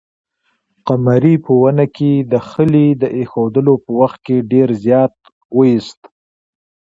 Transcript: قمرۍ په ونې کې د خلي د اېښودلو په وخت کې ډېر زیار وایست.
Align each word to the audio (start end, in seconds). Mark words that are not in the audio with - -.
قمرۍ 0.87 1.35
په 1.43 1.51
ونې 1.61 1.87
کې 1.95 2.11
د 2.31 2.33
خلي 2.49 2.87
د 3.01 3.03
اېښودلو 3.17 3.73
په 3.83 3.91
وخت 3.99 4.19
کې 4.25 4.35
ډېر 4.51 4.67
زیار 4.83 5.09
وایست. 5.57 5.99